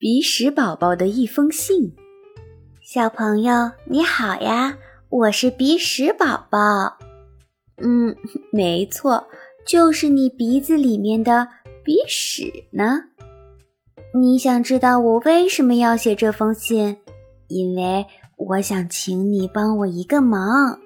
[0.00, 1.94] 鼻屎宝宝的一封信。
[2.80, 4.78] 小朋友你好呀，
[5.10, 6.96] 我是鼻屎宝宝。
[7.76, 8.16] 嗯，
[8.50, 9.22] 没错，
[9.66, 11.46] 就是你鼻子里面的
[11.84, 12.98] 鼻屎呢。
[14.14, 16.96] 你想知道我为什么要写这封信？
[17.48, 18.06] 因为
[18.38, 20.80] 我想请你帮我一个忙。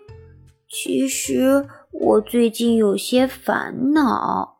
[0.68, 4.56] 其实我最近有些烦恼，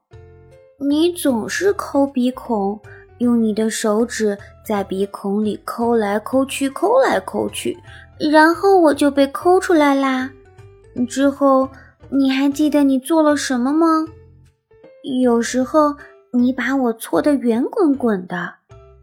[0.89, 2.81] 你总是抠鼻孔。
[3.19, 4.37] 用你的手指
[4.67, 7.79] 在鼻孔里抠来抠去，抠来抠去，
[8.19, 10.31] 然后我就被抠出来啦。
[11.09, 11.69] 之后
[12.11, 14.07] 你还记得你做了什么吗？
[15.23, 15.97] 有时候
[16.33, 18.55] 你把我搓得圆滚滚的，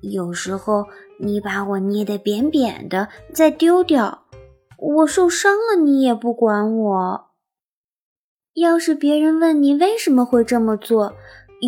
[0.02, 0.88] 有时候
[1.20, 4.24] 你把我捏得扁扁的，再丢掉。
[4.78, 7.26] 我受伤了，你也不管我。
[8.56, 11.14] 要是别人问你为什么会这么做，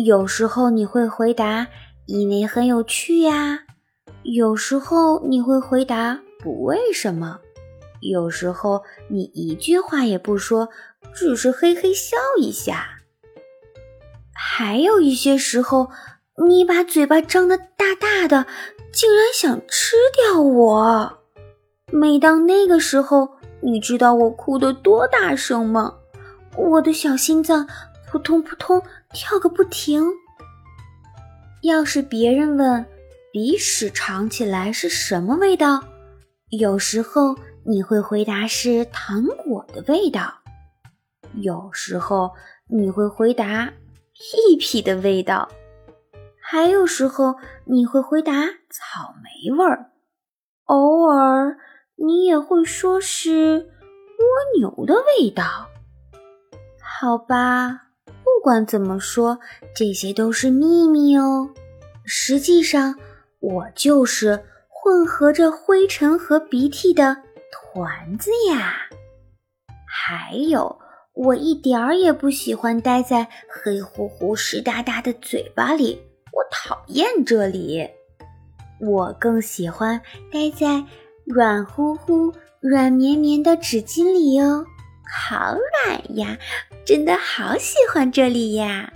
[0.04, 1.68] 有时候你会回答。
[2.06, 3.60] 因为很有趣呀，
[4.22, 7.38] 有时候你会回答不为什么，
[8.00, 10.68] 有时候你一句话也不说，
[11.14, 13.00] 只是嘿嘿笑一下，
[14.34, 15.88] 还有一些时候
[16.46, 18.46] 你把嘴巴张得大大的，
[18.92, 21.18] 竟然想吃掉我。
[21.90, 23.30] 每当那个时候，
[23.62, 25.94] 你知道我哭得多大声吗？
[26.56, 27.66] 我的小心脏
[28.10, 30.04] 扑通扑通跳个不停。
[31.64, 32.84] 要是别人问
[33.32, 35.82] 鼻屎尝起来是什么味道，
[36.50, 37.34] 有时候
[37.64, 40.34] 你会回答是糖果的味道，
[41.36, 42.30] 有时候
[42.68, 43.72] 你会回答
[44.12, 45.48] 屁屁的味道，
[46.38, 48.32] 还有时候你会回答
[48.68, 49.90] 草莓味儿，
[50.64, 51.56] 偶尔
[51.96, 53.70] 你也会说是
[54.18, 55.70] 蜗牛的味道。
[57.00, 57.83] 好吧。
[58.44, 59.38] 不管怎么说，
[59.74, 61.48] 这些都是秘密哦。
[62.04, 62.94] 实际上，
[63.40, 67.16] 我就是混合着灰尘和鼻涕的
[67.50, 68.74] 团子呀。
[69.88, 70.78] 还有，
[71.14, 75.98] 我一点儿也不喜欢待在黑乎乎、湿哒哒的嘴巴里，
[76.30, 77.88] 我讨厌这里。
[78.78, 79.98] 我更喜欢
[80.30, 80.84] 待在
[81.24, 82.30] 软乎乎、
[82.60, 84.66] 软绵绵的纸巾里哦。
[85.16, 86.36] 好软呀，
[86.84, 88.92] 真的好喜欢这里呀！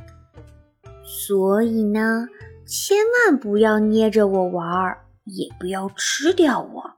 [1.05, 2.27] 所以呢，
[2.67, 2.97] 千
[3.27, 6.91] 万不要捏着我玩儿，也不要吃掉我，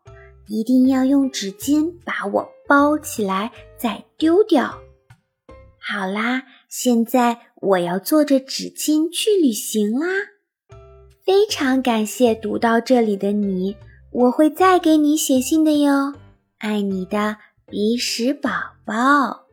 [0.48, 4.80] 一定要用纸巾把我包起来再丢掉。
[5.78, 10.06] 好啦，现在我要坐着纸巾去旅行啦！
[11.24, 13.76] 非常感谢读到这里的你，
[14.10, 16.14] 我会再给你写信的哟。
[16.58, 17.36] 爱你的。
[17.70, 18.50] 鼻屎宝
[18.84, 19.49] 宝。